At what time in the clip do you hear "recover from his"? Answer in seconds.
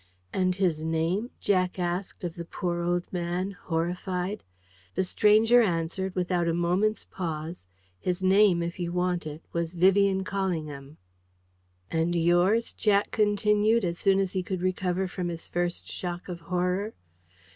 14.63-15.47